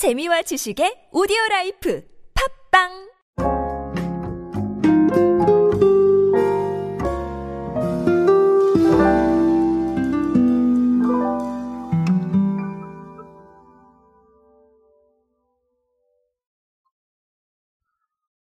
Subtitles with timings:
[0.00, 2.02] 재미와 지식의 오디오 라이프
[2.72, 2.88] 팟빵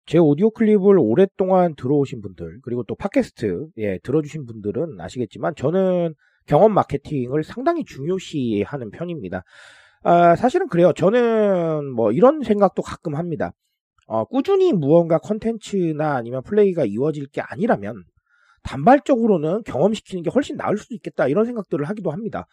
[0.04, 6.74] 제 오디오 클립을 오랫동안 들어오신 분들, 그리고 또 팟캐스트, 예, 들어주신 분들은 아시겠지만, 저는 경험
[6.74, 9.44] 마케팅을 상당히 중요시 하는 편입니다.
[10.02, 10.92] 아, 사실은 그래요.
[10.92, 13.52] 저는 뭐 이런 생각도 가끔 합니다.
[14.06, 18.04] 어, 꾸준히 무언가 컨텐츠나 아니면 플레이가 이루어질 게 아니라면,
[18.62, 22.46] 단발적으로는 경험시키는 게 훨씬 나을 수도 있겠다 이런 생각들을 하기도 합니다.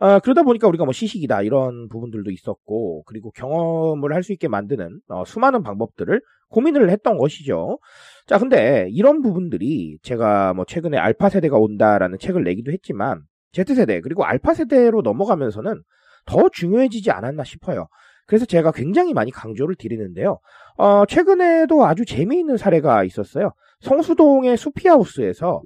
[0.00, 5.00] 어, 그러다 보니까 우리가 뭐 시식이다 이런 부분들도 있었고 그리고 경험을 할 수 있게 만드는
[5.08, 7.78] 어, 수많은 방법들을 고민을 했던 것이죠.
[8.26, 13.22] 자, 근데 이런 부분들이 제가 뭐 최근에 알파 세대가 온다라는 책을 내기도 했지만
[13.52, 15.82] Z 세대 그리고 알파 세대로 넘어가면서는
[16.24, 17.88] 더 중요해지지 않았나 싶어요.
[18.26, 20.38] 그래서 제가 굉장히 많이 강조를 드리는데요.
[20.76, 23.52] 어, 최근에도 아주 재미있는 사례가 있었어요.
[23.80, 25.62] 성수동의 수피하우스에서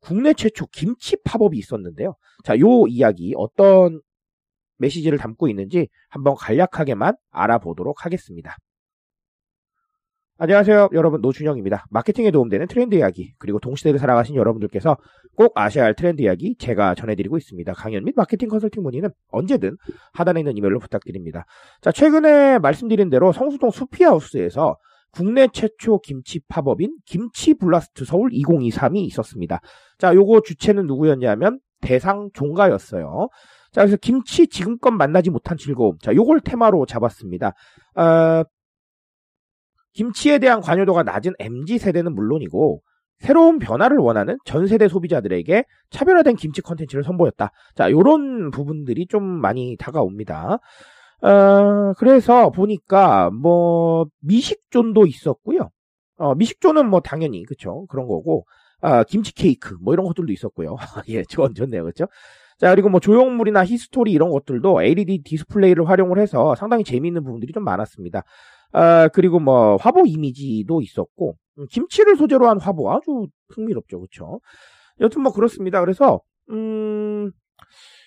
[0.00, 2.14] 국내 최초 김치 팝업이 있었는데요.
[2.44, 4.00] 자, 요 이야기 어떤
[4.78, 8.56] 메시지를 담고 있는지 한번 간략하게만 알아보도록 하겠습니다.
[10.36, 10.88] 안녕하세요.
[10.94, 11.86] 여러분, 노준영입니다.
[11.90, 14.96] 마케팅에 도움되는 트렌드 이야기, 그리고 동시대를 살아가신 여러분들께서
[15.36, 17.72] 꼭 아셔야 할 트렌드 이야기 제가 전해드리고 있습니다.
[17.74, 19.76] 강연 및 마케팅 컨설팅 문의는 언제든
[20.12, 21.44] 하단에 있는 이메일로 부탁드립니다.
[21.80, 24.76] 자, 최근에 말씀드린 대로 성수동 수피하우스에서
[25.12, 29.60] 국내 최초 김치 팝업인 김치 블라스트 서울 2023이 있었습니다.
[29.98, 33.28] 자, 요거 주체는 누구였냐면 대상 종가였어요.
[33.70, 35.96] 자, 그래서 김치 지금껏 만나지 못한 즐거움.
[36.00, 37.54] 자, 요걸 테마로 잡았습니다.
[37.94, 38.42] 어,
[39.94, 42.82] 김치에 대한 관여도가 낮은 MZ 세대는 물론이고
[43.18, 47.50] 새로운 변화를 원하는 전 세대 소비자들에게 차별화된 김치 컨텐츠를 선보였다.
[47.74, 50.58] 자, 요런 부분들이 좀 많이 다가옵니다.
[51.22, 55.70] 어, 그래서 보니까 뭐 미식존도 있었고요.
[56.18, 58.46] 어, 미식존은 뭐 당연히 그쵸 그런 거고
[58.80, 60.76] 아, 김치 케이크 뭐 이런 것들도 있었고요.
[61.08, 62.06] 예, 좋은 좋네요, 그렇죠?
[62.58, 67.64] 자 그리고 뭐 조형물이나 히스토리 이런 것들도 LED 디스플레이를 활용을 해서 상당히 재미있는 부분들이 좀
[67.64, 68.22] 많았습니다.
[68.74, 74.40] 아, 그리고 뭐 화보 이미지도 있었고 음, 김치를 소재로 한 화보 아주 흥미롭죠, 그렇죠?
[75.00, 75.80] 여튼 뭐 그렇습니다.
[75.80, 76.20] 그래서
[76.50, 77.32] 음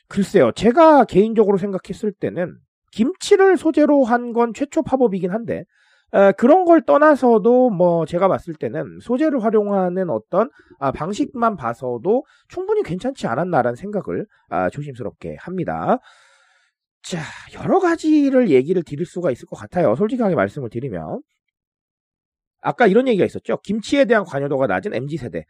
[0.10, 2.56] 글쎄요, 제가 개인적으로 생각했을 때는
[2.92, 5.66] 김치를 소재로 한 건 최초 팝업이긴 한데
[6.14, 12.84] 에, 그런 걸 떠나서도 뭐 제가 봤을 때는 소재를 활용하는 어떤 아, 방식만 봐서도 충분히
[12.84, 16.00] 괜찮지 않았나라는 생각을 아, 조심스럽게 합니다.
[17.04, 17.20] 자
[17.56, 19.96] 여러 가지를 얘기를 드릴 수가 있을 것 같아요.
[19.96, 21.22] 솔직하게 말씀을 드리면
[22.62, 23.58] 아까 이런 얘기가 있었죠.
[23.64, 25.46] 김치에 대한 관여도가 낮은 mz 세대.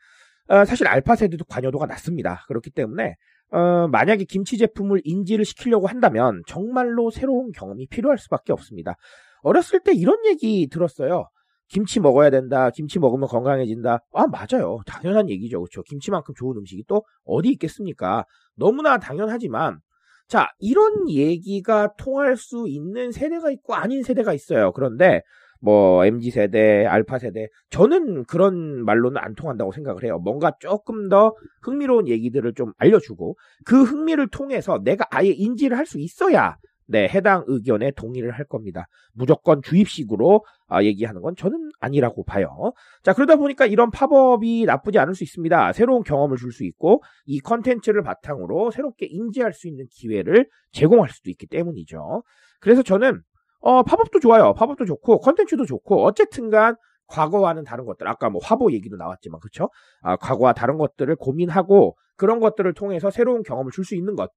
[0.49, 2.45] 어, 사실 알파 세대도 관여도가 낮습니다.
[2.47, 3.15] 그렇기 때문에
[3.51, 8.95] 어, 만약에 김치 제품을 인지를 시키려고 한다면 정말로 새로운 경험이 필요할 수밖에 없습니다.
[9.41, 11.29] 어렸을 때 이런 얘기 들었어요.
[11.69, 12.69] 김치 먹어야 된다.
[12.69, 13.99] 김치 먹으면 건강해진다.
[14.13, 14.79] 아, 맞아요.
[14.85, 15.59] 당연한 얘기죠.
[15.59, 15.83] 그렇죠?
[15.83, 18.25] 김치만큼 좋은 음식이 또 어디 있겠습니까?
[18.55, 19.79] 너무나 당연하지만
[20.27, 24.71] 자, 이런 얘기가 통할 수 있는 세대가 있고 아닌 세대가 있어요.
[24.73, 25.21] 그런데
[25.59, 30.19] 뭐 MZ 세대, 알파 세대 저는 그런 말로는 안 통한다고 생각을 해요.
[30.19, 31.33] 뭔가 조금 더
[31.63, 36.57] 흥미로운 얘기들을 좀 알려주고 그 흥미를 통해서 내가 아예 인지를 할 수 있어야
[36.89, 38.87] 네, 해당 의견에 동의를 할 겁니다.
[39.13, 42.73] 무조건 주입식으로 아, 얘기하는 건 저는 아니라고 봐요.
[43.03, 45.73] 자, 그러다 보니까 이런 팝업이 나쁘지 않을 수 있습니다.
[45.73, 51.29] 새로운 경험을 줄 수 있고 이 컨텐츠를 바탕으로 새롭게 인지할 수 있는 기회를 제공할 수도
[51.29, 52.23] 있기 때문이죠.
[52.59, 53.21] 그래서 저는
[53.59, 54.53] 어, 팝업도 좋아요.
[54.53, 56.75] 팝업도 좋고 컨텐츠도 좋고 어쨌든간
[57.07, 59.69] 과거와는 다른 것들 아까 뭐 화보 얘기도 나왔지만 그쵸?
[60.01, 64.31] 아, 과거와 다른 것들을 고민하고 그런 것들을 통해서 새로운 경험을 줄 수 있는 것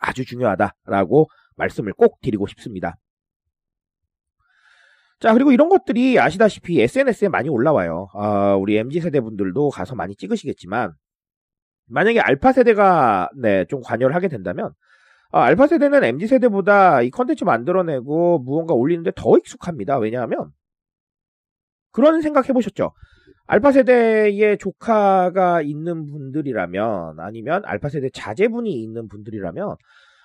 [0.00, 2.96] 아주 중요하다라고 말씀을 꼭 드리고 싶습니다.
[5.22, 8.08] 자, 그리고 이런 것들이 아시다시피 SNS에 많이 올라와요.
[8.12, 10.94] 어, 우리 MZ세대 분들도 가서 많이 찍으시겠지만,
[11.86, 14.72] 만약에 알파 세대가, 네, 좀 관여를 하게 된다면,
[15.30, 19.98] 어, 알파 세대는 MZ 세대보다 이 컨텐츠 만들어내고 무언가 올리는데 더 익숙합니다.
[19.98, 20.50] 왜냐하면,
[21.92, 22.92] 그런 생각 해보셨죠?
[23.46, 29.76] 알파 세대의 조카가 있는 분들이라면 아니면 알파 세대 자제분이 있는 분들이라면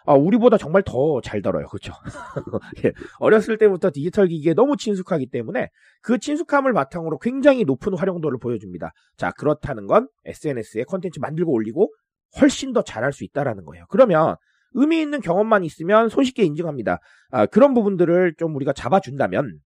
[0.08, 1.68] 아, 우리보다 정말 더 잘 다뤄요.
[1.68, 1.94] 그렇죠?
[2.86, 5.70] 예, 어렸을 때부터 디지털 기기에 너무 친숙하기 때문에
[6.02, 8.94] 그 친숙함을 바탕으로 굉장히 높은 활용도를 보여줍니다.
[9.18, 11.94] 자, 그렇다는 건 SNS에 컨텐츠 만들고 올리고
[12.40, 13.86] 훨씬 더 잘할 수 있다라는 거예요.
[13.90, 14.36] 그러면
[14.74, 17.00] 의미 있는 경험만 있으면 손쉽게 인증합니다.
[17.32, 19.60] 아, 그런 부분들을 좀 우리가 잡아준다면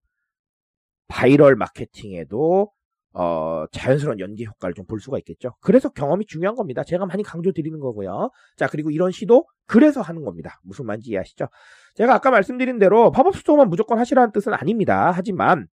[1.07, 2.71] 바이럴 마케팅에도
[3.13, 5.55] 어, 자연스러운 연계 효과를 좀 볼 수가 있겠죠.
[5.61, 6.83] 그래서 경험이 중요한 겁니다.
[6.83, 8.29] 제가 많이 강조 드리는 거고요.
[8.57, 10.59] 자, 그리고 이런 시도 그래서 하는 겁니다.
[10.63, 11.47] 무슨 말인지 이해하시죠?
[11.95, 15.11] 제가 아까 말씀드린 대로 팝업 스토어만 무조건 하시라는 뜻은 아닙니다.
[15.13, 15.67] 하지만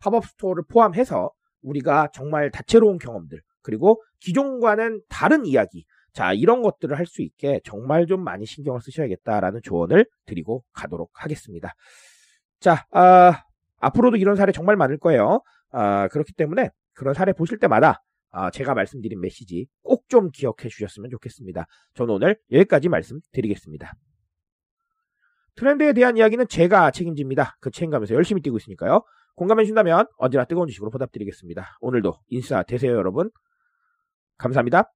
[0.00, 1.30] 팝업 스토어를 포함해서
[1.62, 8.06] 우리가 정말 다채로운 경험들, 그리고 기존과는 다른 이야기, 자, 이런 것들을 할 수 있게 정말
[8.06, 11.74] 좀 많이 신경을 쓰셔야겠다라는 조언을 드리고 가도록 하겠습니다.
[12.60, 13.42] 자, 아,
[13.80, 15.42] 앞으로도 이런 사례 정말 많을 거예요.
[15.72, 16.70] 아, 그렇기 때문에
[17.00, 21.66] 그런 사례 보실 때마다 아, 제가 말씀드린 메시지 꼭 좀 기억해 주셨으면 좋겠습니다.
[21.94, 23.94] 저는 오늘 여기까지 말씀드리겠습니다.
[25.54, 27.56] 트렌드에 대한 이야기는 제가 책임집니다.
[27.60, 29.04] 그 책임감에서 열심히 뛰고 있으니까요.
[29.36, 31.78] 공감해 주신다면 언제나 뜨거운 주식으로 보답드리겠습니다.
[31.80, 33.30] 오늘도 인싸 되세요 여러분.
[34.36, 34.90] 감사합니다.